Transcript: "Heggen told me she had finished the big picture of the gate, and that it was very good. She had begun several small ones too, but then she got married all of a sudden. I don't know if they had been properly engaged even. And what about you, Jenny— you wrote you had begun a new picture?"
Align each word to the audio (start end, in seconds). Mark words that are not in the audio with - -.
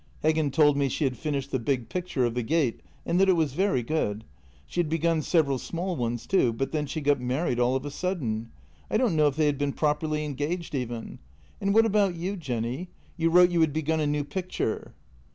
"Heggen 0.23 0.51
told 0.51 0.77
me 0.77 0.89
she 0.89 1.03
had 1.03 1.15
finished 1.15 1.51
the 1.51 1.59
big 1.59 1.87
picture 1.87 2.25
of 2.25 2.33
the 2.33 2.41
gate, 2.41 2.79
and 3.05 3.19
that 3.19 3.29
it 3.29 3.33
was 3.35 3.53
very 3.53 3.83
good. 3.83 4.23
She 4.65 4.79
had 4.79 4.89
begun 4.89 5.21
several 5.21 5.59
small 5.59 5.95
ones 5.95 6.25
too, 6.25 6.53
but 6.53 6.71
then 6.71 6.87
she 6.87 7.01
got 7.01 7.21
married 7.21 7.59
all 7.59 7.75
of 7.75 7.85
a 7.85 7.91
sudden. 7.91 8.49
I 8.89 8.97
don't 8.97 9.15
know 9.15 9.27
if 9.27 9.35
they 9.35 9.45
had 9.45 9.59
been 9.59 9.73
properly 9.73 10.25
engaged 10.25 10.73
even. 10.73 11.19
And 11.61 11.71
what 11.75 11.85
about 11.85 12.15
you, 12.15 12.35
Jenny— 12.35 12.89
you 13.15 13.29
wrote 13.29 13.51
you 13.51 13.61
had 13.61 13.73
begun 13.73 13.99
a 13.99 14.07
new 14.07 14.23
picture?" 14.23 14.95